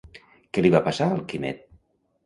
Què 0.57 0.63
li 0.67 0.71
va 0.77 0.83
passar 0.89 1.11
al 1.11 1.23
Quimet? 1.31 1.65